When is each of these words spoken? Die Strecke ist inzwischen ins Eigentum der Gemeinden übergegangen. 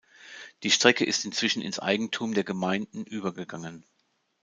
Die 0.63 0.71
Strecke 0.71 1.05
ist 1.05 1.25
inzwischen 1.25 1.61
ins 1.61 1.77
Eigentum 1.77 2.33
der 2.33 2.43
Gemeinden 2.43 3.05
übergegangen. 3.05 3.85